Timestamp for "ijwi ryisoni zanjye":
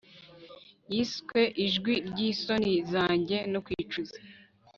1.65-3.37